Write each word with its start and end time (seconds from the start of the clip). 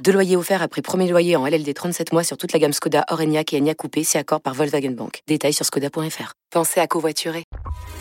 Deux 0.00 0.12
loyers 0.12 0.36
offerts 0.36 0.62
après 0.62 0.82
premier 0.82 1.08
loyer 1.08 1.36
en 1.36 1.46
LLD 1.46 1.72
37 1.72 2.12
mois 2.12 2.24
sur 2.24 2.36
toute 2.36 2.52
la 2.52 2.58
gamme 2.58 2.72
Skoda, 2.72 3.04
Orenia 3.10 3.42
et 3.52 3.58
Enya 3.58 3.74
Coupé, 3.74 4.02
c'est 4.02 4.18
accord 4.18 4.40
par 4.40 4.54
Volkswagen 4.54 4.90
Bank. 4.90 5.20
Détails 5.28 5.52
sur 5.52 5.64
skoda.fr. 5.64 6.32
Pensez 6.50 6.80
à 6.80 6.86
covoiturer. 6.86 7.44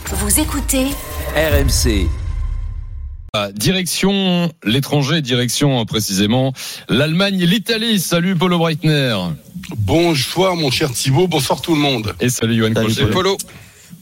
Vous 0.07 0.39
écoutez 0.39 0.85
RMC. 1.35 2.07
Direction 3.53 4.51
l'étranger, 4.63 5.21
direction 5.21 5.79
euh, 5.79 5.85
précisément 5.85 6.51
l'Allemagne 6.89 7.39
et 7.39 7.45
l'Italie. 7.45 7.99
Salut 7.99 8.35
Polo 8.35 8.57
Breitner. 8.57 9.15
Bonsoir 9.77 10.55
mon 10.55 10.69
cher 10.69 10.91
Thibaut, 10.91 11.27
bonsoir 11.27 11.61
tout 11.61 11.75
le 11.75 11.81
monde. 11.81 12.13
Et 12.19 12.29
salut 12.29 12.55
Johan. 12.55 12.73
Polo. 13.11 13.37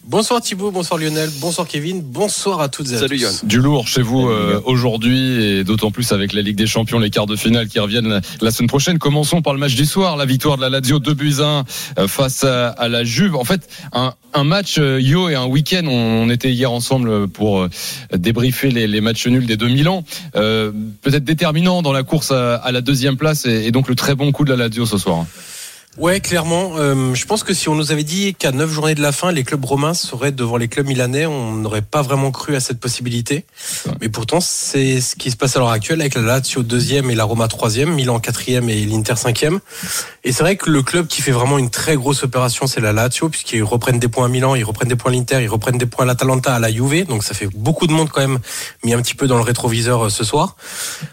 Bonsoir 0.10 0.42
Thibaut, 0.42 0.72
bonsoir 0.72 1.00
Lionel, 1.00 1.30
bonsoir 1.40 1.68
Kevin, 1.68 2.02
bonsoir 2.02 2.62
à 2.62 2.68
toutes 2.68 2.90
et 2.92 2.96
à 2.96 2.98
Salut 2.98 3.18
tous. 3.20 3.24
Yann. 3.26 3.34
Du 3.44 3.60
lourd 3.60 3.88
chez 3.88 4.02
vous 4.02 4.28
euh, 4.28 4.60
aujourd'hui 4.66 5.44
et 5.44 5.64
d'autant 5.64 5.92
plus 5.92 6.12
avec 6.14 6.34
la 6.34 6.42
Ligue 6.42 6.56
des 6.56 6.66
Champions, 6.66 6.98
les 6.98 7.12
quarts 7.12 7.28
de 7.28 7.36
finale 7.36 7.68
qui 7.68 7.78
reviennent 7.78 8.08
la, 8.08 8.22
la 8.42 8.50
semaine 8.50 8.70
prochaine. 8.70 8.98
Commençons 8.98 9.44
par 9.44 9.54
le 9.54 9.60
match 9.60 9.76
du 9.76 9.86
soir, 9.86 10.18
la 10.18 10.26
victoire 10.26 10.58
de 10.58 10.64
la 10.64 10.70
Lazio 10.70 10.98
2 10.98 11.14
buts 11.14 11.36
1 11.42 11.64
euh, 12.00 12.08
face 12.08 12.44
à, 12.44 12.70
à 12.70 12.88
la 12.88 13.04
Juve. 13.04 13.36
En 13.36 13.44
fait, 13.44 13.70
un, 13.94 14.16
un 14.34 14.44
match 14.44 14.78
euh, 14.80 15.00
Yo 15.00 15.30
et 15.30 15.36
un 15.36 15.46
week-end. 15.46 15.84
On, 15.86 15.92
on 16.26 16.30
était 16.32 16.52
hier 16.52 16.72
ensemble 16.72 17.28
pour 17.28 17.60
euh, 17.62 17.70
débriefer 18.12 18.72
les, 18.72 18.88
les 18.88 19.02
matchs 19.02 19.28
nuls 19.28 19.46
des 19.46 19.58
2000 19.58 19.90
ans. 19.90 20.04
Euh, 20.36 20.72
Peut-être 21.04 21.24
déterminant 21.24 21.84
dans 21.84 21.94
la 21.94 22.02
course 22.02 22.32
à, 22.32 22.56
à 22.56 22.72
la 22.72 22.82
deuxième 22.82 23.16
place 23.16 23.46
et, 23.46 23.68
et 23.68 23.72
donc 23.72 23.88
le 23.88 23.94
très 23.94 24.16
bon 24.16 24.32
coup 24.32 24.44
de 24.44 24.50
la 24.50 24.68
Lazio 24.68 24.88
ce 24.88 24.98
soir. 24.98 25.28
Ouais, 25.98 26.22
clairement. 26.22 26.78
euh, 26.78 27.14
je 27.14 27.26
pense 27.26 27.44
que 27.44 27.54
si 27.54 27.68
on 27.68 27.76
nous 27.76 27.92
avait 27.92 28.04
dit 28.06 28.34
qu'à 28.34 28.52
neuf 28.54 28.72
journées 28.72 28.96
de 28.96 29.02
la 29.02 29.12
fin, 29.12 29.34
les 29.34 29.44
clubs 29.44 29.66
romains 29.66 29.94
seraient 29.94 30.32
devant 30.32 30.56
les 30.56 30.70
clubs 30.70 30.88
milanais, 30.88 31.26
on 31.26 31.54
n'aurait 31.56 31.82
pas 31.82 32.02
vraiment 32.02 32.32
cru 32.32 32.56
à 32.56 32.62
cette 32.62 32.80
possibilité. 32.80 33.44
Mais 34.00 34.08
pourtant, 34.08 34.40
c'est 34.40 35.02
ce 35.02 35.16
qui 35.18 35.30
se 35.30 35.36
passe 35.36 35.58
à 35.58 35.60
l'heure 35.60 35.72
actuelle 35.72 36.00
avec 36.00 36.16
la 36.16 36.22
Lazio 36.22 36.64
deuxième 36.64 37.10
et 37.10 37.16
la 37.16 37.26
Roma 37.26 37.50
troisième, 37.50 37.94
Milan 37.96 38.20
quatrième 38.20 38.70
et 38.70 38.86
l'Inter 38.86 39.16
cinquième. 39.18 39.60
Et 40.24 40.32
c'est 40.32 40.44
vrai 40.44 40.56
que 40.56 40.70
le 40.70 40.84
club 40.84 41.08
qui 41.08 41.22
fait 41.22 41.32
vraiment 41.32 41.58
une 41.58 41.72
très 41.72 41.96
grosse 41.96 42.24
opération, 42.24 42.66
c'est 42.66 42.82
la 42.82 42.94
Lazio, 42.94 43.28
puisqu'ils 43.28 43.64
reprennent 43.64 44.00
des 44.00 44.08
points 44.08 44.28
à 44.28 44.30
Milan, 44.30 44.56
ils 44.56 44.64
reprennent 44.64 44.90
des 44.90 44.96
points 44.96 45.12
à 45.12 45.16
l'Inter, 45.16 45.40
ils 45.42 45.50
reprennent 45.50 45.80
des 45.80 45.88
points 45.88 46.06
à 46.06 46.08
l'Atalanta, 46.08 46.56
à 46.56 46.60
la 46.60 46.72
Juve. 46.72 47.08
Donc 47.08 47.24
ça 47.24 47.34
fait 47.34 47.48
beaucoup 47.48 47.88
de 47.88 47.92
monde 47.92 48.10
quand 48.10 48.22
même 48.22 48.40
mis 48.86 48.94
un 48.94 49.02
petit 49.02 49.16
peu 49.16 49.28
dans 49.28 49.38
le 49.38 49.44
rétroviseur 49.44 50.06
euh, 50.06 50.10
ce 50.10 50.24
soir. 50.24 50.56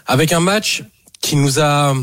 Avec 0.05 0.31
un 0.31 0.39
match 0.39 0.83
qui 1.19 1.35
nous 1.35 1.59
a, 1.59 1.93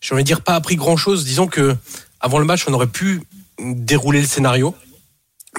j'ai 0.00 0.14
envie 0.14 0.22
de 0.22 0.26
dire, 0.26 0.40
pas 0.40 0.54
appris 0.54 0.76
grand 0.76 0.96
chose. 0.96 1.24
Disons 1.24 1.48
que 1.48 1.76
avant 2.24 2.38
le 2.38 2.46
match, 2.46 2.64
on 2.66 2.72
aurait 2.72 2.86
pu 2.86 3.20
dérouler 3.60 4.22
le 4.22 4.26
scénario. 4.26 4.74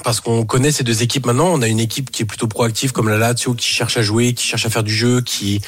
Parce 0.04 0.20
qu'on 0.20 0.46
connaît 0.46 0.72
ces 0.72 0.84
deux 0.84 1.04
équipes 1.04 1.28
maintenant. 1.28 1.48
On 1.54 1.62
a 1.62 1.68
une 1.68 1.80
équipe 1.80 2.10
qui 2.12 2.24
est 2.24 2.26
plutôt 2.26 2.48
proactive 2.48 2.92
comme 2.92 3.08
la 3.08 3.18
Lazio, 3.18 3.54
qui 3.54 3.70
cherche 3.70 3.96
à 3.98 4.02
jouer, 4.02 4.34
qui 4.34 4.46
cherche 4.46 4.66
à 4.66 4.70
faire 4.70 4.84
du 4.84 4.94
jeu, 4.94 5.22
qui 5.22 5.62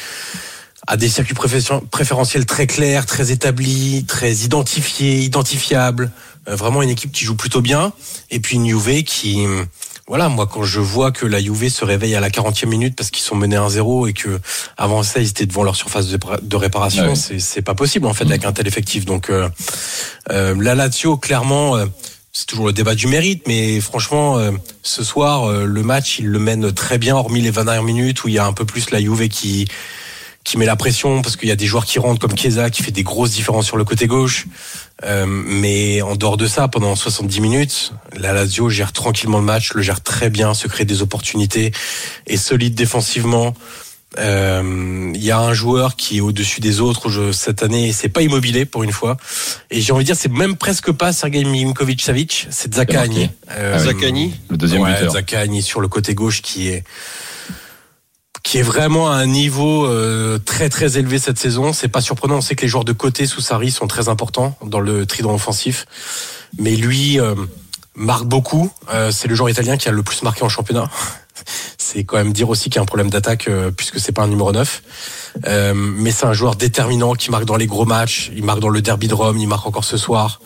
a 0.87 0.97
des 0.97 1.07
circuits 1.07 1.35
préfé- 1.35 1.81
préférentiels 1.91 2.45
très 2.45 2.65
clairs, 2.65 3.05
très 3.05 3.31
établis, 3.31 4.05
très 4.05 4.33
identifiés, 4.33 5.19
identifiables. 5.19 6.11
Euh, 6.49 6.55
vraiment 6.55 6.81
une 6.81 6.89
équipe 6.89 7.11
qui 7.11 7.25
joue 7.25 7.35
plutôt 7.35 7.61
bien. 7.61 7.93
Et 8.31 8.39
puis 8.39 8.55
une 8.55 8.67
Juve 8.67 9.03
qui, 9.03 9.45
voilà, 10.07 10.29
moi 10.29 10.47
quand 10.47 10.63
je 10.63 10.79
vois 10.79 11.11
que 11.11 11.25
la 11.25 11.39
Juve 11.41 11.69
se 11.69 11.83
réveille 11.83 12.15
à 12.15 12.19
la 12.19 12.29
40e 12.29 12.67
minute 12.67 12.95
parce 12.95 13.11
qu'ils 13.11 13.23
sont 13.23 13.35
menés 13.35 13.57
1-0 13.57 14.09
et 14.09 14.13
que 14.13 14.39
avant 14.77 15.03
ça 15.03 15.19
ils 15.19 15.29
étaient 15.29 15.45
devant 15.45 15.63
leur 15.63 15.75
surface 15.75 16.07
de, 16.07 16.17
de 16.41 16.55
réparation, 16.55 17.03
Ah 17.07 17.09
oui. 17.09 17.17
c'est 17.17 17.39
c'est 17.39 17.61
pas 17.61 17.75
possible 17.75 18.05
en 18.07 18.13
fait 18.13 18.23
avec 18.25 18.45
un 18.45 18.53
tel 18.53 18.67
effectif. 18.67 19.05
Donc 19.05 19.29
euh, 19.29 19.49
euh, 20.31 20.55
la 20.59 20.75
Lazio 20.75 21.17
clairement 21.17 21.75
euh, 21.75 21.85
c'est 22.31 22.45
toujours 22.45 22.67
le 22.67 22.73
débat 22.73 22.93
du 22.93 23.07
mérite, 23.07 23.47
mais 23.47 23.81
franchement, 23.81 24.37
euh, 24.37 24.51
ce 24.83 25.03
soir, 25.03 25.45
euh, 25.49 25.65
le 25.65 25.81
match, 25.81 26.19
il 26.19 26.27
le 26.27 26.37
mène 26.37 26.71
très 26.71 26.99
bien, 26.99 27.15
hormis 27.15 27.41
les 27.41 27.49
20 27.49 27.65
dernières 27.65 27.81
minutes 27.83 28.23
où 28.23 28.27
il 28.27 28.35
y 28.35 28.37
a 28.37 28.45
un 28.45 28.53
peu 28.53 28.63
plus 28.63 28.91
la 28.91 28.99
Juve 29.01 29.27
qui 29.27 29.67
qui 30.43 30.57
met 30.57 30.65
la 30.65 30.75
pression 30.77 31.21
parce 31.21 31.35
qu'il 31.35 31.49
y 31.49 31.51
a 31.51 31.57
des 31.57 31.65
joueurs 31.65 31.83
qui 31.85 31.99
rentrent 31.99 32.19
comme 32.21 32.37
Chiesa 32.37 32.69
qui 32.69 32.81
fait 32.83 32.91
des 32.91 33.03
grosses 33.03 33.31
différences 33.31 33.65
sur 33.65 33.75
le 33.75 33.83
côté 33.83 34.07
gauche. 34.07 34.45
Euh, 35.03 35.25
mais 35.27 36.01
en 36.01 36.15
dehors 36.15 36.37
de 36.37 36.47
ça, 36.47 36.67
pendant 36.67 36.95
70 36.95 37.39
minutes, 37.41 37.93
la 38.17 38.33
Lazio 38.33 38.69
gère 38.69 38.91
tranquillement 38.93 39.37
le 39.37 39.45
match, 39.45 39.73
le 39.73 39.81
gère 39.81 40.01
très 40.01 40.29
bien, 40.29 40.53
se 40.53 40.67
crée 40.67 40.85
des 40.85 41.01
opportunités, 41.01 41.71
est 42.25 42.37
solide 42.37 42.73
défensivement. 42.73 43.53
Euh, 44.17 45.11
Il 45.13 45.23
y 45.23 45.31
a 45.31 45.39
un 45.39 45.53
joueur 45.53 45.95
qui 45.95 46.17
est 46.17 46.21
au-dessus 46.21 46.61
des 46.61 46.79
autres 46.79 47.09
je, 47.09 47.31
cette 47.31 47.61
année, 47.61 47.91
c'est 47.91 48.09
pas 48.09 48.21
immobilé 48.21 48.65
pour 48.65 48.83
une 48.83 48.91
fois. 48.91 49.17
Et 49.69 49.81
j'ai 49.81 49.93
envie 49.93 50.03
de 50.03 50.07
dire, 50.07 50.15
c'est 50.15 50.31
même 50.31 50.55
presque 50.55 50.91
pas 50.91 51.13
Sergei 51.13 51.43
Milinkovic-Savic, 51.43 52.47
c'est 52.49 52.73
Zakani. 52.73 53.29
Euh, 53.51 53.77
Zakani 53.77 54.33
Le 54.49 54.57
deuxième 54.57 54.81
ouais, 54.81 54.93
buteur. 54.93 55.13
Zakani 55.13 55.61
sur 55.61 55.81
le 55.81 55.87
côté 55.87 56.15
gauche 56.15 56.41
qui 56.41 56.69
est 56.69 56.83
qui 58.47 58.59
est 58.59 58.63
vraiment 58.63 59.11
à 59.11 59.15
un 59.15 59.25
niveau 59.25 59.85
euh, 59.85 60.37
très 60.37 60.69
très 60.69 60.97
élevé 60.97 61.19
cette 61.19 61.37
saison. 61.37 61.73
C'est 61.73 61.89
pas 61.89 61.99
surprenant. 61.99 62.37
On 62.37 62.41
sait 62.41 62.55
que 62.55 62.61
les 62.61 62.69
joueurs 62.69 62.85
de 62.85 62.93
côté 62.93 63.25
sous 63.25 63.41
Sarri 63.41 63.71
sont 63.71 63.87
très 63.87 64.07
importants 64.07 64.57
dans 64.63 64.79
le 64.79 65.05
trident 65.05 65.33
offensif, 65.33 65.85
mais 66.57 66.77
lui 66.77 67.19
euh, 67.19 67.35
marque 67.93 68.23
beaucoup. 68.23 68.71
Euh, 68.93 69.11
c'est 69.11 69.27
le 69.27 69.35
joueur 69.35 69.49
italien 69.49 69.75
qui 69.75 69.89
a 69.89 69.91
le 69.91 70.01
plus 70.01 70.23
marqué 70.23 70.43
en 70.43 70.49
championnat. 70.49 70.89
C'est 71.77 72.05
quand 72.05 72.15
même 72.15 72.31
dire 72.31 72.49
aussi 72.49 72.69
qu'il 72.69 72.77
y 72.77 72.79
a 72.79 72.83
un 72.83 72.85
problème 72.85 73.09
d'attaque 73.09 73.49
puisque 73.77 73.99
c'est 73.99 74.11
pas 74.11 74.23
un 74.23 74.27
numéro 74.27 74.51
9. 74.51 74.81
Euh, 75.45 75.73
mais 75.73 76.11
c'est 76.11 76.25
un 76.25 76.33
joueur 76.33 76.55
déterminant 76.55 77.13
qui 77.13 77.31
marque 77.31 77.45
dans 77.45 77.55
les 77.55 77.67
gros 77.67 77.85
matchs. 77.85 78.31
Il 78.35 78.43
marque 78.43 78.59
dans 78.59 78.69
le 78.69 78.81
derby 78.81 79.07
de 79.07 79.13
Rome. 79.13 79.37
Il 79.37 79.47
marque 79.47 79.65
encore 79.65 79.85
ce 79.85 79.95
soir. 79.95 80.41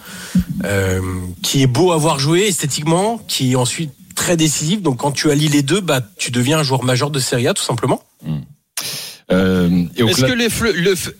Qui 1.41 1.63
est 1.63 1.67
beau 1.67 1.93
à 1.93 1.97
voir 1.97 2.19
jouer 2.19 2.41
esthétiquement, 2.47 3.19
qui 3.27 3.55
ensuite 3.55 3.91
très 4.21 4.37
décisif. 4.37 4.83
Donc 4.83 4.97
quand 4.97 5.11
tu 5.11 5.31
allies 5.31 5.47
les 5.57 5.63
deux, 5.63 5.81
bah 5.81 5.99
tu 6.17 6.29
deviens 6.29 6.59
un 6.59 6.63
joueur 6.63 6.83
majeur 6.83 7.09
de 7.09 7.19
Serie 7.19 7.47
A 7.47 7.53
tout 7.55 7.63
simplement. 7.63 8.03
Euh, 9.31 9.85
et 9.95 10.03
au 10.03 10.09
Est-ce 10.09 10.25
que 10.25 10.33
les 10.33 10.49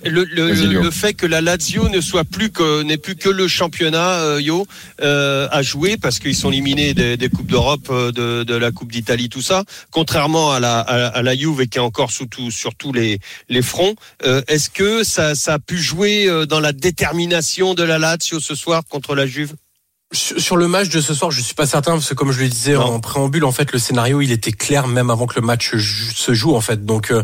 le, 0.10 0.92
fait 0.92 1.14
que 1.14 1.26
la 1.26 1.40
Lazio 1.40 1.88
ne 1.88 2.02
soit 2.02 2.26
plus 2.26 2.50
que 2.52 2.84
n'est 2.84 2.98
plus 2.98 3.16
que 3.16 3.30
le 3.30 3.48
championnat 3.48 4.12
euh, 4.20 4.42
yo 4.42 4.68
euh, 5.02 5.48
à 5.50 5.62
jouer 5.62 5.96
parce 5.98 6.20
qu'ils 6.20 6.36
sont 6.36 6.52
éliminés 6.52 6.94
des, 6.94 7.16
des 7.16 7.30
coupes 7.30 7.50
d'Europe, 7.50 7.88
euh, 7.90 8.12
de, 8.12 8.44
de 8.44 8.56
la 8.56 8.72
Coupe 8.72 8.92
d'Italie, 8.92 9.30
tout 9.30 9.42
ça, 9.42 9.64
contrairement 9.92 10.52
à 10.52 10.60
la 10.60 10.80
à, 10.80 11.08
à 11.08 11.22
la 11.22 11.36
Juve 11.36 11.66
qui 11.70 11.78
est 11.78 11.82
encore 11.82 12.12
sous 12.12 12.26
tout, 12.28 12.52
sur 12.52 12.76
tous 12.76 12.92
les 12.92 13.20
les 13.48 13.62
fronts, 13.62 13.96
euh, 14.26 14.42
est-ce 14.48 14.70
que 14.70 15.04
ça 15.04 15.34
ça 15.34 15.54
a 15.54 15.60
pu 15.60 15.78
jouer 15.78 16.28
euh, 16.28 16.46
dans 16.46 16.60
la 16.60 16.74
détermination 16.74 17.74
de 17.74 17.84
la 17.84 17.98
Lazio 17.98 18.40
ce 18.42 18.56
soir 18.56 18.84
contre 18.90 19.16
la 19.16 19.26
Juve? 19.26 19.54
Sur 20.14 20.58
le 20.58 20.68
match 20.68 20.90
de 20.90 21.00
ce 21.00 21.14
soir, 21.14 21.32
je 21.32 21.40
suis 21.40 21.54
pas 21.54 21.66
certain 21.66 21.94
parce 21.94 22.10
que 22.10 22.14
comme 22.16 22.34
je 22.34 22.42
le 22.42 22.50
disais 22.50 22.74
Non. 22.74 22.82
en 22.82 23.00
préambule, 23.00 23.46
en 23.46 23.54
fait, 23.54 23.72
le 23.72 23.80
scénario 23.80 24.20
il 24.20 24.32
était 24.34 24.52
clair 24.52 24.88
même 24.88 25.10
avant 25.10 25.26
que 25.26 25.40
le 25.40 25.46
match 25.46 25.74
se 25.78 26.34
joue 26.34 26.54
en 26.54 26.60
fait. 26.60 26.86
Donc 26.86 27.12
euh, 27.12 27.24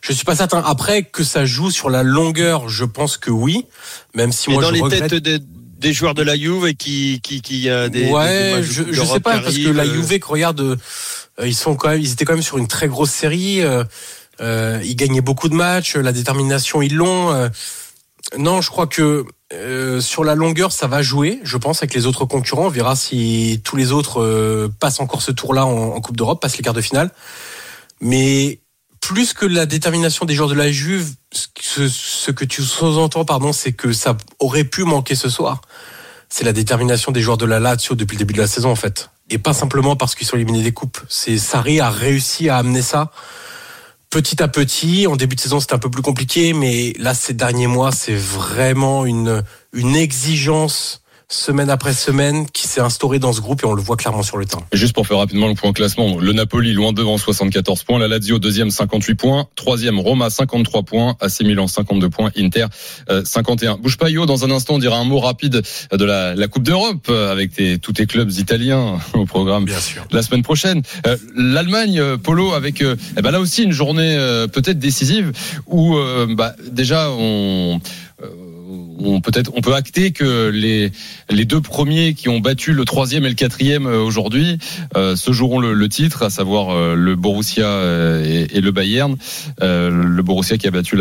je 0.00 0.12
suis 0.12 0.24
pas 0.24 0.36
certain. 0.36 0.62
Après 0.64 1.02
que 1.02 1.24
ça 1.24 1.44
joue 1.44 1.72
sur 1.72 1.90
la 1.90 2.04
longueur, 2.04 2.68
je 2.68 2.84
pense 2.84 3.16
que 3.16 3.32
oui. 3.32 3.66
Même 4.14 4.30
si 4.30 4.48
Et 4.48 4.52
moi 4.52 4.62
dans 4.62 4.68
je 4.68 4.74
les 4.74 4.80
regrette. 4.80 5.10
têtes 5.10 5.22
des, 5.24 5.38
des 5.40 5.92
joueurs 5.92 6.14
de 6.14 6.22
la 6.22 6.36
Juve 6.36 6.66
et 6.68 6.74
qui 6.74 7.20
qui 7.20 7.42
qui 7.42 7.68
a 7.68 7.88
des 7.88 8.04
des- 8.04 8.10
ouais, 8.12 8.58
des 8.58 8.62
je, 8.62 8.82
je 8.92 9.02
sais 9.02 9.18
pas 9.18 9.40
parce 9.40 9.56
que 9.58 9.68
la 9.68 9.82
euh, 9.82 9.92
Juve, 9.92 10.20
regarde, 10.24 10.60
euh, 10.60 10.76
ils 11.44 11.54
sont 11.56 11.74
quand 11.74 11.88
même, 11.88 12.00
ils 12.00 12.12
étaient 12.12 12.24
quand 12.24 12.34
même 12.34 12.42
sur 12.42 12.58
une 12.58 12.68
très 12.68 12.86
grosse 12.86 13.10
série. 13.10 13.60
euh, 13.60 13.82
euh, 14.40 14.80
ils 14.84 14.94
gagnaient 14.96 15.20
beaucoup 15.20 15.48
de 15.48 15.54
matchs, 15.54 15.96
la 15.96 16.12
détermination 16.12 16.80
ils 16.80 16.94
l'ont. 16.94 17.50
Non, 18.38 18.60
je 18.60 18.70
crois 18.70 18.86
que 18.86 19.24
euh, 19.52 20.00
sur 20.00 20.22
la 20.24 20.34
longueur, 20.34 20.72
ça 20.72 20.86
va 20.86 21.02
jouer. 21.02 21.40
Je 21.42 21.56
pense 21.56 21.78
avec 21.82 21.94
les 21.94 22.06
autres 22.06 22.24
concurrents, 22.24 22.66
on 22.66 22.70
verra 22.70 22.94
si 22.96 23.60
tous 23.64 23.76
les 23.76 23.92
autres 23.92 24.20
euh, 24.22 24.68
passent 24.80 25.00
encore 25.00 25.22
ce 25.22 25.32
tour-là 25.32 25.66
en, 25.66 26.00
Coupe 26.00 26.16
d'Europe, 26.16 26.40
passent 26.40 26.56
les 26.56 26.62
quarts 26.62 26.74
de 26.74 26.80
finale. 26.80 27.10
Mais 28.00 28.60
plus 29.00 29.32
que 29.32 29.46
la 29.46 29.66
détermination 29.66 30.26
des 30.26 30.34
joueurs 30.34 30.48
de 30.48 30.54
la 30.54 30.70
Juve, 30.70 31.10
ce, 31.32 31.46
que- 31.48 31.88
ce 31.88 32.30
que 32.30 32.44
tu 32.44 32.62
sous-entends, 32.62 33.24
pardon, 33.24 33.52
c'est 33.52 33.72
que 33.72 33.92
ça 33.92 34.16
aurait 34.38 34.64
pu 34.64 34.84
manquer 34.84 35.14
ce 35.14 35.28
soir. 35.28 35.60
C'est 36.28 36.44
la 36.44 36.52
détermination 36.52 37.10
des 37.10 37.20
joueurs 37.22 37.38
de 37.38 37.46
la 37.46 37.58
Lazio 37.58 37.96
depuis 37.96 38.14
le 38.16 38.20
début 38.20 38.34
de 38.34 38.40
la 38.40 38.46
saison, 38.46 38.70
en 38.70 38.76
fait. 38.76 39.10
Et 39.30 39.38
pas 39.38 39.52
simplement 39.52 39.96
parce 39.96 40.14
qu'ils 40.14 40.26
sont 40.26 40.36
éliminés 40.36 40.62
des 40.62 40.72
coupes. 40.72 40.98
C'est 41.08 41.38
Sarri 41.38 41.80
a 41.80 41.90
réussi 41.90 42.48
à 42.48 42.56
amener 42.58 42.82
ça 42.82 43.10
petit 44.10 44.42
à 44.42 44.48
petit. 44.48 45.06
En 45.06 45.16
début 45.16 45.36
de 45.36 45.40
saison, 45.40 45.60
c'était 45.60 45.74
un 45.74 45.78
peu 45.78 45.90
plus 45.90 46.02
compliqué, 46.02 46.52
mais 46.52 46.92
là, 46.98 47.14
ces 47.14 47.32
derniers 47.32 47.68
mois, 47.68 47.92
c'est 47.92 48.14
vraiment 48.14 49.06
une, 49.06 49.42
une 49.72 49.96
exigence 49.96 51.02
semaine 51.30 51.70
après 51.70 51.94
semaine 51.94 52.46
qui 52.50 52.66
s'est 52.66 52.80
instauré 52.80 53.20
dans 53.20 53.32
ce 53.32 53.40
groupe 53.40 53.62
et 53.62 53.66
on 53.66 53.72
le 53.72 53.80
voit 53.80 53.96
clairement 53.96 54.22
sur 54.22 54.36
le 54.36 54.44
terrain. 54.44 54.62
Juste 54.72 54.94
pour 54.94 55.06
faire 55.06 55.18
rapidement 55.18 55.46
le 55.46 55.54
point 55.54 55.72
classement, 55.72 56.18
le 56.18 56.32
Napoli 56.32 56.72
loin 56.72 56.92
devant 56.92 57.16
74 57.16 57.84
points, 57.84 57.98
la 58.00 58.08
Lazio 58.08 58.38
deuxième 58.40 58.70
58 58.70 59.14
points, 59.14 59.46
troisième 59.54 60.00
Roma 60.00 60.28
53 60.28 60.82
points, 60.82 61.16
AC 61.20 61.42
Milan 61.42 61.68
52 61.68 62.10
points, 62.10 62.30
Inter 62.36 62.66
51. 63.24 63.72
Euh, 63.72 63.76
Bouge 63.76 63.96
pas 63.96 64.10
Yo, 64.10 64.26
dans 64.26 64.44
un 64.44 64.50
instant 64.50 64.74
on 64.74 64.78
dira 64.78 64.98
un 64.98 65.04
mot 65.04 65.20
rapide 65.20 65.62
de 65.92 66.04
la, 66.04 66.34
la 66.34 66.48
Coupe 66.48 66.64
d'Europe 66.64 67.06
euh, 67.08 67.30
avec 67.30 67.52
tes, 67.52 67.78
tous 67.78 67.92
tes 67.92 68.06
clubs 68.06 68.30
italiens 68.32 68.98
au 69.14 69.24
programme 69.24 69.64
Bien 69.64 69.78
sûr. 69.78 70.04
la 70.10 70.22
semaine 70.22 70.42
prochaine. 70.42 70.82
Euh, 71.06 71.16
L'Allemagne, 71.36 72.16
Polo, 72.16 72.52
avec 72.52 72.82
eh 72.82 73.22
ben 73.22 73.30
là 73.30 73.40
aussi 73.40 73.62
une 73.62 73.72
journée 73.72 74.16
peut-être 74.52 74.78
décisive 74.78 75.32
où 75.66 75.96
bah, 76.30 76.54
déjà 76.70 77.10
on 77.10 77.80
on 79.02 79.20
peut-être 79.20 79.50
on 79.54 79.60
peut 79.60 79.74
acter 79.74 80.12
que 80.12 80.48
les 80.48 80.92
les 81.28 81.44
deux 81.44 81.60
premiers 81.60 82.14
qui 82.14 82.28
ont 82.28 82.40
battu 82.40 82.72
le 82.72 82.84
troisième 82.84 83.24
et 83.24 83.28
le 83.28 83.34
quatrième 83.34 83.86
euh, 83.86 83.98
aujourd'hui 83.98 84.58
euh, 84.96 85.16
se 85.16 85.32
joueront 85.32 85.60
le, 85.60 85.88
titre, 85.88 86.22
à 86.22 86.30
savoir 86.30 86.70
euh, 86.70 86.94
le 86.94 87.16
Borussia 87.16 87.66
et, 88.22 88.60
le 88.60 88.70
Bayern. 88.70 89.16
Le 89.60 90.22
Borussia 90.22 90.58
qui 90.58 90.66
a 90.66 90.70
battu 90.70 90.96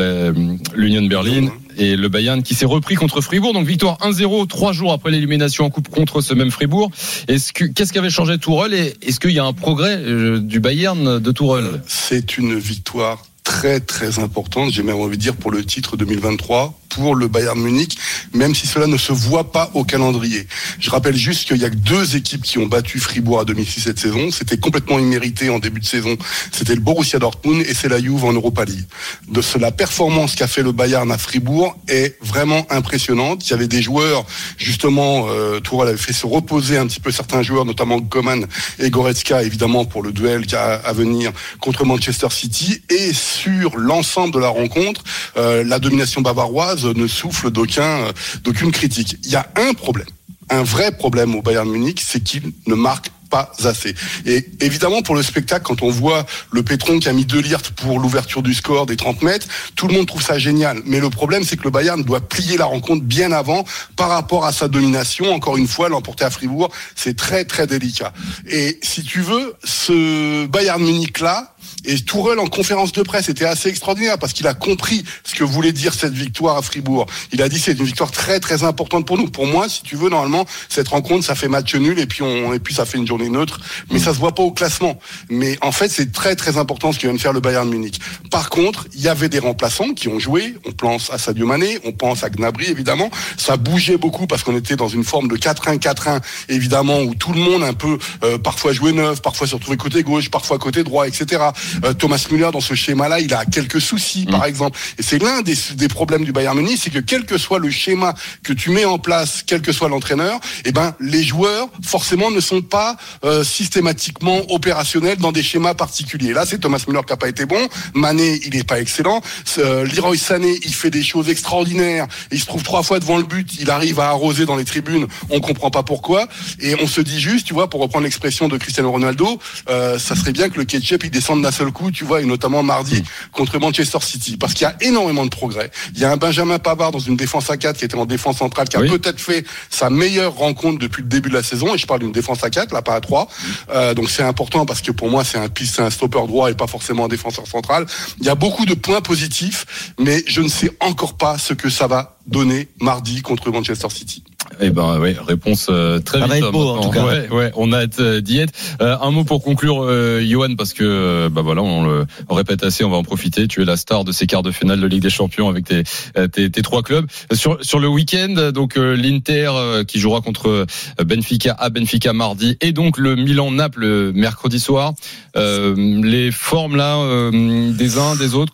l'Union 0.75 1.03
Berlin 1.03 1.49
et 1.77 1.95
le 1.95 2.09
Bayern 2.09 2.41
qui 2.43 2.55
s'est 2.55 2.65
repris 2.65 2.95
contre 2.95 3.21
Fribourg. 3.21 3.53
Donc 3.53 3.67
victoire 3.67 3.97
1-0 3.99 4.47
trois 4.47 4.73
jours 4.73 4.93
après 4.93 5.11
l'élimination 5.11 5.65
en 5.65 5.69
coupe 5.69 5.89
contre 5.89 6.21
ce 6.21 6.33
même 6.33 6.51
Fribourg. 6.51 6.91
Est-ce 7.27 7.53
que 7.53 7.65
qu'est-ce 7.65 7.91
qui 7.91 7.99
avait 7.99 8.09
changé 8.09 8.37
Tourelle 8.37 8.73
et 8.73 8.95
est-ce 9.01 9.19
qu'il 9.19 9.31
y 9.31 9.39
a 9.39 9.45
un 9.45 9.53
progrès 9.53 10.01
du 10.39 10.59
Bayern 10.59 11.19
de 11.19 11.31
Tourelle? 11.31 11.81
C'est 11.87 12.37
une 12.37 12.57
victoire 12.57 13.23
très 13.43 13.79
très 13.79 14.19
importante, 14.19 14.71
j'ai 14.71 14.83
même 14.83 14.97
envie 14.99 15.17
de 15.17 15.21
dire 15.21 15.35
pour 15.35 15.51
le 15.51 15.65
titre 15.65 15.97
2023 15.97 16.79
pour 16.89 17.15
le 17.15 17.27
Bayern 17.27 17.59
Munich, 17.59 17.97
même 18.33 18.55
si 18.55 18.67
cela 18.67 18.87
ne 18.87 18.97
se 18.97 19.13
voit 19.13 19.51
pas 19.51 19.71
au 19.73 19.83
calendrier. 19.83 20.47
Je 20.79 20.89
rappelle 20.89 21.15
juste 21.15 21.47
qu'il 21.47 21.57
y 21.57 21.65
a 21.65 21.69
deux 21.69 22.15
équipes 22.15 22.43
qui 22.43 22.57
ont 22.57 22.65
battu 22.65 22.99
Fribourg 22.99 23.39
à 23.39 23.45
domicile 23.45 23.83
cette 23.83 23.99
saison. 23.99 24.31
C'était 24.31 24.57
complètement 24.57 24.99
immérité 24.99 25.49
en 25.49 25.59
début 25.59 25.79
de 25.79 25.85
saison. 25.85 26.17
C'était 26.51 26.75
le 26.75 26.81
Borussia 26.81 27.19
Dortmund 27.19 27.61
et 27.67 27.73
c'est 27.73 27.89
la 27.89 27.99
Juve 27.99 28.25
en 28.25 28.33
Europa 28.33 28.65
League. 28.65 28.85
De 29.27 29.41
la 29.59 29.71
performance 29.71 30.35
qu'a 30.35 30.47
fait 30.47 30.63
le 30.63 30.71
Bayern 30.71 31.11
à 31.11 31.17
Fribourg 31.17 31.77
est 31.87 32.17
vraiment 32.21 32.65
impressionnante. 32.69 33.45
Il 33.47 33.51
y 33.51 33.53
avait 33.53 33.67
des 33.67 33.81
joueurs, 33.81 34.25
justement, 34.57 35.27
euh, 35.29 35.59
Tourelle 35.59 35.89
avait 35.89 35.97
fait 35.97 36.13
se 36.13 36.25
reposer 36.25 36.77
un 36.77 36.87
petit 36.87 36.99
peu 36.99 37.11
certains 37.11 37.41
joueurs, 37.41 37.65
notamment 37.65 37.99
Coman 37.99 38.45
et 38.79 38.89
Goretzka, 38.89 39.43
évidemment, 39.43 39.85
pour 39.85 40.03
le 40.03 40.11
duel 40.11 40.45
à 40.55 40.93
venir 40.93 41.31
contre 41.59 41.85
Manchester 41.85 42.29
City. 42.31 42.81
Et 42.89 43.13
sur 43.13 43.77
l'ensemble 43.77 44.33
de 44.33 44.39
la 44.39 44.49
rencontre, 44.49 45.03
euh, 45.37 45.63
la 45.63 45.79
domination 45.79 46.21
bavaroise 46.21 46.85
ne 46.85 47.07
souffle 47.07 47.51
d'aucun, 47.51 48.11
d'aucune 48.43 48.71
critique. 48.71 49.17
Il 49.23 49.31
y 49.31 49.35
a 49.35 49.47
un 49.55 49.73
problème, 49.73 50.07
un 50.49 50.63
vrai 50.63 50.91
problème 50.91 51.35
au 51.35 51.41
Bayern 51.41 51.69
Munich, 51.69 52.01
c'est 52.05 52.21
qu'il 52.21 52.51
ne 52.67 52.75
marque 52.75 53.09
pas 53.29 53.51
assez. 53.63 53.93
Et 54.25 54.45
évidemment, 54.61 55.01
pour 55.01 55.15
le 55.15 55.23
spectacle, 55.23 55.63
quand 55.63 55.81
on 55.83 55.89
voit 55.89 56.25
le 56.51 56.63
Pétron 56.63 56.99
qui 56.99 57.07
a 57.07 57.13
mis 57.13 57.25
deux 57.25 57.39
Lirt 57.39 57.71
pour 57.75 57.99
l'ouverture 57.99 58.41
du 58.41 58.53
score 58.53 58.85
des 58.85 58.97
30 58.97 59.21
mètres, 59.21 59.47
tout 59.75 59.87
le 59.87 59.93
monde 59.93 60.07
trouve 60.07 60.23
ça 60.23 60.37
génial. 60.37 60.81
Mais 60.85 60.99
le 60.99 61.09
problème, 61.09 61.43
c'est 61.43 61.55
que 61.55 61.63
le 61.63 61.69
Bayern 61.69 62.03
doit 62.03 62.21
plier 62.21 62.57
la 62.57 62.65
rencontre 62.65 63.03
bien 63.03 63.31
avant 63.31 63.63
par 63.95 64.09
rapport 64.09 64.45
à 64.45 64.51
sa 64.51 64.67
domination. 64.67 65.31
Encore 65.31 65.57
une 65.57 65.67
fois, 65.67 65.89
l'emporter 65.89 66.25
à 66.25 66.29
Fribourg, 66.29 66.69
c'est 66.95 67.15
très, 67.15 67.45
très 67.45 67.67
délicat. 67.67 68.13
Et 68.47 68.79
si 68.81 69.03
tu 69.03 69.21
veux, 69.21 69.55
ce 69.63 70.45
Bayern 70.47 70.81
Munich-là, 70.81 71.53
et 71.85 71.99
Tourelle 71.99 72.39
en 72.39 72.47
conférence 72.47 72.91
de 72.91 73.01
presse 73.03 73.29
était 73.29 73.45
assez 73.45 73.69
extraordinaire 73.69 74.17
parce 74.17 74.33
qu'il 74.33 74.47
a 74.47 74.53
compris 74.53 75.03
ce 75.23 75.35
que 75.35 75.43
voulait 75.43 75.71
dire 75.71 75.93
cette 75.93 76.13
victoire 76.13 76.57
à 76.57 76.61
Fribourg. 76.61 77.05
Il 77.31 77.41
a 77.41 77.49
dit 77.49 77.59
c'est 77.59 77.73
une 77.73 77.85
victoire 77.85 78.11
très 78.11 78.39
très 78.39 78.63
importante 78.63 79.05
pour 79.05 79.17
nous. 79.17 79.27
Pour 79.27 79.47
moi, 79.47 79.69
si 79.69 79.83
tu 79.83 79.95
veux, 79.95 80.09
normalement, 80.09 80.45
cette 80.67 80.87
rencontre, 80.87 81.25
ça 81.25 81.35
fait 81.35 81.47
match 81.47 81.73
nul 81.75 81.99
et 81.99 82.05
puis 82.05 82.23
on 82.23 82.53
et 82.53 82.59
puis 82.59 82.73
ça 82.73 82.85
fait 82.85 82.97
une 82.97 83.07
journée 83.07 83.29
neutre. 83.29 83.59
Mais 83.91 83.99
ça 83.99 84.13
se 84.13 84.19
voit 84.19 84.33
pas 84.33 84.43
au 84.43 84.51
classement. 84.51 84.99
Mais 85.29 85.57
en 85.61 85.71
fait, 85.71 85.89
c'est 85.89 86.11
très 86.11 86.35
très 86.35 86.57
important 86.57 86.91
ce 86.91 86.97
que 86.97 87.07
vient 87.07 87.13
de 87.13 87.21
faire 87.21 87.33
le 87.33 87.39
Bayern 87.39 87.69
Munich. 87.69 87.99
Par 88.31 88.49
contre, 88.49 88.87
il 88.93 89.01
y 89.01 89.07
avait 89.07 89.29
des 89.29 89.39
remplaçants 89.39 89.93
qui 89.93 90.07
ont 90.07 90.19
joué. 90.19 90.55
On 90.65 90.71
pense 90.71 91.09
à 91.11 91.17
Sadio 91.17 91.45
Mané, 91.45 91.79
on 91.85 91.91
pense 91.91 92.23
à 92.23 92.29
Gnabry 92.29 92.67
évidemment. 92.67 93.09
Ça 93.37 93.57
bougeait 93.57 93.97
beaucoup 93.97 94.27
parce 94.27 94.43
qu'on 94.43 94.55
était 94.57 94.75
dans 94.75 94.89
une 94.89 95.03
forme 95.03 95.27
de 95.27 95.37
4-1-4-1 95.37 96.21
évidemment 96.49 97.01
où 97.01 97.15
tout 97.15 97.33
le 97.33 97.39
monde 97.39 97.63
un 97.63 97.73
peu 97.73 97.97
euh, 98.23 98.37
parfois 98.37 98.73
jouait 98.73 98.91
neuf, 98.91 99.21
parfois 99.21 99.47
se 99.47 99.55
retrouvait 99.55 99.77
côté 99.77 100.03
gauche, 100.03 100.29
parfois 100.29 100.57
côté 100.57 100.83
droit, 100.83 101.07
etc. 101.07 101.41
Euh, 101.83 101.93
Thomas 101.93 102.25
Müller 102.31 102.49
dans 102.51 102.61
ce 102.61 102.73
schéma-là, 102.73 103.19
il 103.19 103.33
a 103.33 103.45
quelques 103.45 103.81
soucis, 103.81 104.25
par 104.25 104.41
mm. 104.41 104.49
exemple. 104.49 104.79
Et 104.97 105.03
c'est 105.03 105.21
l'un 105.21 105.41
des, 105.41 105.55
des, 105.75 105.87
problèmes 105.87 106.23
du 106.23 106.31
Bayern 106.31 106.57
Munich, 106.57 106.79
c'est 106.81 106.89
que 106.89 106.99
quel 106.99 107.25
que 107.25 107.37
soit 107.37 107.59
le 107.59 107.69
schéma 107.69 108.13
que 108.43 108.53
tu 108.53 108.69
mets 108.69 108.85
en 108.85 108.99
place, 108.99 109.43
quel 109.45 109.61
que 109.61 109.71
soit 109.71 109.89
l'entraîneur, 109.89 110.39
eh 110.65 110.71
ben 110.71 110.95
les 110.99 111.23
joueurs 111.23 111.67
forcément 111.83 112.31
ne 112.31 112.39
sont 112.39 112.61
pas 112.61 112.97
euh, 113.23 113.43
systématiquement 113.43 114.39
opérationnels 114.51 115.17
dans 115.17 115.31
des 115.31 115.43
schémas 115.43 115.73
particuliers. 115.73 116.33
Là, 116.33 116.45
c'est 116.45 116.59
Thomas 116.59 116.83
Müller 116.87 117.01
qui 117.05 117.13
a 117.13 117.17
pas 117.17 117.29
été 117.29 117.45
bon. 117.45 117.67
Mané, 117.93 118.39
il 118.45 118.55
est 118.55 118.63
pas 118.63 118.79
excellent. 118.79 119.21
Euh, 119.57 119.85
Leroy 119.85 120.17
Sané, 120.17 120.59
il 120.63 120.73
fait 120.73 120.89
des 120.89 121.03
choses 121.03 121.29
extraordinaires. 121.29 122.07
Il 122.31 122.39
se 122.39 122.45
trouve 122.45 122.63
trois 122.63 122.83
fois 122.83 122.99
devant 122.99 123.17
le 123.17 123.23
but. 123.23 123.55
Il 123.59 123.69
arrive 123.69 123.99
à 123.99 124.09
arroser 124.09 124.45
dans 124.45 124.55
les 124.55 124.65
tribunes. 124.65 125.07
On 125.29 125.39
comprend 125.39 125.71
pas 125.71 125.83
pourquoi. 125.83 126.27
Et 126.59 126.75
on 126.81 126.87
se 126.87 127.01
dit 127.01 127.19
juste, 127.19 127.47
tu 127.47 127.53
vois, 127.53 127.69
pour 127.69 127.81
reprendre 127.81 128.03
l'expression 128.03 128.47
de 128.47 128.57
Cristiano 128.57 128.91
Ronaldo, 128.91 129.39
euh, 129.69 129.99
ça 129.99 130.15
serait 130.15 130.31
bien 130.31 130.49
que 130.49 130.57
le 130.57 130.65
ketchup 130.65 131.03
il 131.03 131.11
descende 131.11 131.38
d'un 131.41 131.51
seul 131.51 131.71
coup, 131.71 131.91
tu 131.91 132.03
vois, 132.03 132.21
et 132.21 132.25
notamment 132.25 132.63
mardi 132.63 133.03
contre 133.31 133.59
Manchester 133.59 133.99
City, 134.01 134.37
parce 134.37 134.53
qu'il 134.53 134.63
y 134.63 134.69
a 134.69 134.75
énormément 134.81 135.25
de 135.25 135.29
progrès. 135.29 135.71
Il 135.95 135.99
y 136.01 136.05
a 136.05 136.11
un 136.11 136.17
Benjamin 136.17 136.59
Pavard 136.59 136.91
dans 136.91 136.99
une 136.99 137.15
défense 137.17 137.49
à 137.49 137.57
4 137.57 137.77
qui 137.77 137.85
était 137.85 137.95
en 137.95 138.05
défense 138.05 138.37
centrale, 138.37 138.67
qui 138.69 138.77
a 138.77 138.81
Oui. 138.81 138.89
peut-être 138.89 139.19
fait 139.19 139.45
sa 139.69 139.89
meilleure 139.89 140.35
rencontre 140.35 140.79
depuis 140.79 141.01
le 141.03 141.07
début 141.09 141.29
de 141.29 141.33
la 141.35 141.43
saison, 141.43 141.73
et 141.73 141.77
je 141.77 141.85
parle 141.87 141.99
d'une 142.01 142.11
défense 142.11 142.43
à 142.43 142.49
4, 142.49 142.73
là 142.73 142.81
pas 142.81 142.95
à 142.95 143.01
3. 143.01 143.27
Euh, 143.71 143.93
donc 143.93 144.09
c'est 144.09 144.23
important 144.23 144.65
parce 144.65 144.81
que 144.81 144.91
pour 144.91 145.09
moi 145.09 145.23
c'est 145.23 145.37
un 145.37 145.49
piste, 145.49 145.75
c'est 145.75 145.81
un 145.81 145.89
stopper 145.89 146.25
droit 146.27 146.49
et 146.51 146.53
pas 146.55 146.67
forcément 146.67 147.05
un 147.05 147.07
défenseur 147.09 147.47
central. 147.47 147.85
Il 148.19 148.25
y 148.25 148.29
a 148.29 148.35
beaucoup 148.35 148.65
de 148.65 148.73
points 148.73 149.01
positifs, 149.01 149.93
mais 149.99 150.23
je 150.27 150.41
ne 150.41 150.47
sais 150.49 150.71
encore 150.79 151.15
pas 151.17 151.37
ce 151.37 151.53
que 151.53 151.69
ça 151.69 151.87
va 151.87 152.17
donner 152.29 152.67
mardi 152.79 153.21
contre 153.21 153.51
Manchester 153.51 153.89
City. 153.89 154.23
Eh 154.61 154.69
ben 154.71 154.99
oui, 154.99 155.15
réponse 155.25 155.67
euh, 155.69 155.99
très 155.99 156.19
Ça 156.19 156.25
vite. 156.25 156.31
va 156.31 156.37
être 156.39 156.51
beau, 156.51 156.69
en 156.69 156.81
tout 156.81 156.89
cas. 156.89 157.05
Ouais, 157.05 157.29
ouais, 157.29 157.51
on 157.55 157.71
a 157.71 157.79
hâte 157.81 157.99
euh, 157.99 158.19
d'y 158.21 158.39
être. 158.39 158.53
Euh, 158.81 158.97
un 158.99 159.11
mot 159.11 159.23
pour 159.23 159.43
conclure, 159.43 159.83
euh, 159.83 160.21
Johan, 160.25 160.55
parce 160.57 160.73
que 160.73 160.83
euh, 160.83 161.29
bah 161.29 161.41
voilà, 161.41 161.61
on 161.61 161.83
le 161.83 162.05
répète 162.29 162.63
assez, 162.63 162.83
on 162.83 162.89
va 162.89 162.97
en 162.97 163.03
profiter. 163.03 163.47
Tu 163.47 163.61
es 163.61 163.65
la 163.65 163.77
star 163.77 164.03
de 164.05 164.11
ces 164.11 164.27
quarts 164.27 164.41
de 164.43 164.51
finale 164.51 164.79
de 164.79 164.87
Ligue 164.87 165.01
des 165.03 165.09
Champions 165.09 165.49
avec 165.49 165.65
tes 165.65 165.83
tes, 166.31 166.49
tes 166.49 166.61
trois 166.61 166.81
clubs. 166.81 167.05
Sur 167.33 167.63
sur 167.63 167.79
le 167.79 167.87
week-end, 167.87 168.51
donc 168.53 168.77
euh, 168.77 168.95
l'Inter 168.95 169.51
euh, 169.53 169.83
qui 169.83 169.99
jouera 169.99 170.21
contre 170.21 170.65
Benfica 171.03 171.53
à 171.59 171.69
Benfica 171.69 172.13
mardi 172.13 172.57
et 172.61 172.71
donc 172.71 172.97
le 172.97 173.15
Milan 173.15 173.51
Naples 173.51 173.81
le 173.81 174.13
mercredi 174.13 174.59
soir. 174.59 174.93
Euh, 175.35 175.75
les 176.03 176.31
formes 176.31 176.75
là 176.75 176.97
euh, 176.97 177.71
des 177.73 177.97
uns 177.97 178.15
des 178.15 178.33
autres. 178.35 178.53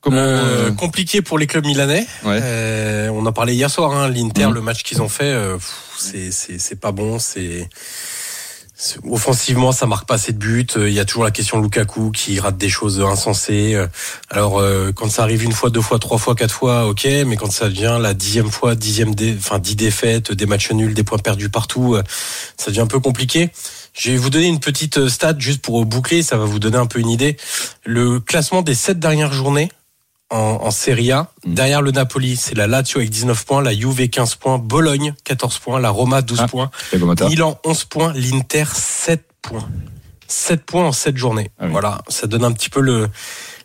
Comment 0.00 0.16
Euh, 0.18 0.68
euh, 0.68 0.70
compliqué 0.72 1.22
pour 1.22 1.38
les 1.38 1.46
clubs 1.46 1.66
milanais. 1.66 2.06
Ouais. 2.24 2.38
Euh, 2.42 3.08
on 3.10 3.26
en 3.26 3.32
parlait 3.32 3.54
hier 3.54 3.70
soir. 3.70 3.92
Hein, 3.92 4.08
L'Inter, 4.08 4.46
Mhm. 4.46 4.54
le 4.54 4.60
match 4.60 4.82
qu'ils 4.84 5.02
ont 5.02 5.08
fait, 5.08 5.24
euh, 5.24 5.58
c'est 5.98 6.30
c'est 6.30 6.58
c'est 6.58 6.76
pas 6.80 6.92
bon. 6.92 7.18
C'est 7.18 7.68
offensivement, 9.10 9.72
ça 9.72 9.86
marque 9.86 10.06
pas 10.06 10.14
assez 10.14 10.32
de 10.32 10.38
buts. 10.38 10.64
Euh, 10.76 10.88
Il 10.88 10.94
y 10.94 11.00
a 11.00 11.04
toujours 11.04 11.24
la 11.24 11.32
question 11.32 11.58
de 11.58 11.64
Lukaku 11.64 12.12
qui 12.12 12.38
rate 12.38 12.56
des 12.56 12.68
choses 12.68 13.00
insensées. 13.00 13.74
Euh, 13.74 13.88
Alors 14.30 14.60
euh, 14.60 14.92
quand 14.94 15.10
ça 15.10 15.24
arrive 15.24 15.42
une 15.42 15.50
fois, 15.52 15.68
deux 15.70 15.80
fois, 15.80 15.98
trois 15.98 16.16
fois, 16.18 16.36
quatre 16.36 16.54
fois, 16.54 16.86
ok. 16.86 17.04
Mais 17.26 17.36
quand 17.36 17.50
ça 17.50 17.68
devient 17.68 17.98
la 18.00 18.14
dixième 18.14 18.52
fois, 18.52 18.76
dixième, 18.76 19.16
dé... 19.16 19.34
enfin 19.36 19.58
dix 19.58 19.74
défaites, 19.74 20.30
des 20.30 20.46
matchs 20.46 20.70
nuls, 20.70 20.94
des 20.94 21.02
points 21.02 21.18
perdus 21.18 21.48
partout, 21.48 21.96
euh, 21.96 22.04
ça 22.56 22.70
devient 22.70 22.82
un 22.82 22.86
peu 22.86 23.00
compliqué. 23.00 23.50
Je 23.94 24.12
vais 24.12 24.16
vous 24.16 24.30
donner 24.30 24.46
une 24.46 24.60
petite 24.60 25.08
stat 25.08 25.34
juste 25.38 25.60
pour 25.60 25.84
boucler, 25.84 26.22
ça 26.22 26.36
va 26.36 26.44
vous 26.44 26.60
donner 26.60 26.76
un 26.76 26.86
peu 26.86 27.00
une 27.00 27.10
idée. 27.10 27.36
Le 27.84 28.20
classement 28.20 28.62
des 28.62 28.76
sept 28.76 29.00
dernières 29.00 29.32
journées 29.32 29.72
en, 30.30 30.58
en 30.62 30.70
Serie 30.70 31.12
A. 31.12 31.28
Mm. 31.44 31.54
Derrière 31.54 31.82
le 31.82 31.90
Napoli, 31.90 32.36
c'est 32.36 32.54
la 32.54 32.66
Lazio 32.66 32.98
avec 32.98 33.10
19 33.10 33.44
points, 33.44 33.62
la 33.62 33.74
Juve 33.74 34.08
15 34.08 34.34
points, 34.36 34.58
Bologne 34.58 35.14
14 35.24 35.58
points, 35.58 35.80
la 35.80 35.90
Roma 35.90 36.22
12 36.22 36.38
Ah. 36.42 36.48
points, 36.48 36.70
Milan 37.28 37.58
11 37.64 37.84
points, 37.84 38.12
l'Inter 38.14 38.64
7 38.74 39.24
points. 39.42 39.68
7 40.30 40.64
points 40.66 40.84
en 40.88 40.92
7 40.92 41.16
journées. 41.16 41.50
Ah 41.58 41.64
oui. 41.64 41.70
Voilà, 41.72 42.02
ça 42.08 42.26
donne 42.26 42.44
un 42.44 42.52
petit 42.52 42.68
peu 42.68 42.80
le 42.80 43.08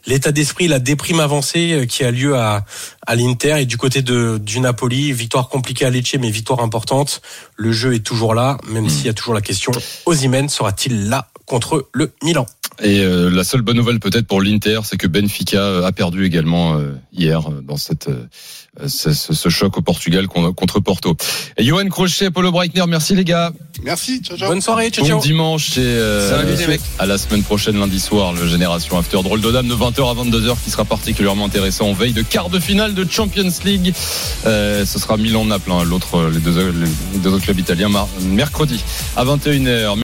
l'état 0.05 0.33
d'esprit, 0.33 0.67
la 0.67 0.79
déprime 0.79 1.21
avancée 1.21 1.71
euh, 1.73 1.85
qui 1.85 2.03
a 2.03 2.11
lieu 2.11 2.35
à, 2.37 2.65
à 3.07 3.15
l'Inter 3.15 3.61
et 3.61 3.65
du 3.65 3.77
côté 3.77 4.01
de 4.01 4.37
du 4.37 4.59
Napoli, 4.59 5.13
victoire 5.13 5.47
compliquée 5.49 5.85
à 5.85 5.89
Lecce 5.89 6.15
mais 6.19 6.29
victoire 6.29 6.59
importante. 6.61 7.21
Le 7.55 7.71
jeu 7.73 7.93
est 7.95 7.99
toujours 8.05 8.33
là, 8.33 8.57
même 8.67 8.85
Mm. 8.85 8.89
s'il 8.89 9.05
y 9.05 9.09
a 9.09 9.13
toujours 9.13 9.33
la 9.33 9.41
question 9.41 9.71
Osimhen 10.05 10.47
sera-t-il 10.49 11.07
là 11.09 11.27
contre 11.45 11.87
le 11.93 12.11
Milan. 12.23 12.45
Et 12.81 13.01
euh, 13.01 13.29
la 13.29 13.43
seule 13.43 13.61
bonne 13.61 13.77
nouvelle 13.77 13.99
peut-être 13.99 14.25
pour 14.25 14.41
l'Inter, 14.41 14.79
c'est 14.83 14.97
que 14.97 15.05
Benfica 15.07 15.57
euh, 15.61 15.85
a 15.85 15.91
perdu 15.91 16.25
également 16.25 16.75
euh, 16.75 16.93
hier 17.13 17.41
dans 17.61 17.77
cette 17.77 18.07
euh, 18.09 18.87
ce, 18.87 19.49
choc 19.49 19.77
au 19.77 19.81
Portugal 19.83 20.27
con- 20.27 20.51
contre 20.53 20.79
Porto. 20.79 21.15
Et 21.57 21.63
Johan 21.63 21.87
Crochet, 21.89 22.31
Paulo 22.31 22.51
Breitner, 22.51 22.85
merci 22.87 23.13
les 23.13 23.23
gars. 23.23 23.51
Merci, 23.83 24.21
ciao, 24.23 24.35
ciao. 24.35 24.49
Bonne 24.49 24.61
soirée, 24.61 24.89
ciao 24.89 25.03
Bon 25.03 25.09
ciao. 25.11 25.19
dimanche 25.21 25.77
et 25.77 25.81
euh, 25.81 26.27
Salut, 26.31 26.55
les 26.57 26.65
mecs. 26.67 26.81
à 26.97 27.05
la 27.05 27.19
semaine 27.19 27.43
prochaine 27.43 27.77
lundi 27.77 27.99
soir, 27.99 28.33
le 28.33 28.47
Génération 28.47 28.97
After 28.97 29.21
Drôle 29.21 29.41
de 29.41 29.51
Dame 29.51 29.67
de 29.67 29.75
20h 29.75 30.09
à 30.09 30.15
22h 30.23 30.55
qui 30.63 30.71
sera 30.71 30.85
particulièrement 30.85 31.45
intéressant 31.45 31.89
en 31.89 31.93
veille 31.93 32.13
de 32.13 32.23
quart 32.23 32.49
de 32.49 32.59
finale 32.59 32.95
de 32.95 33.05
Champions 33.07 33.51
League. 33.63 33.93
Euh, 34.47 34.83
ce 34.87 34.97
sera 34.97 35.17
Milan-Naples, 35.17 35.71
hein, 35.71 35.83
l'autre 35.83 36.27
les 36.33 36.39
deux, 36.39 36.71
les 37.13 37.19
deux 37.19 37.29
autres 37.29 37.43
clubs 37.43 37.59
italiens 37.59 37.89
mercredi 38.21 38.83
à 39.15 39.23
21h. 39.23 39.95